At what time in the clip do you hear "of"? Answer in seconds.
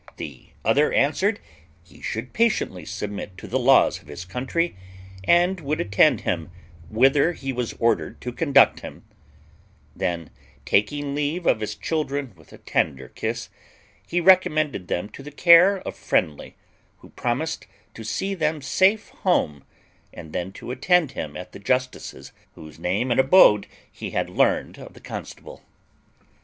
4.01-4.07, 11.45-11.59, 15.81-15.95, 24.79-24.93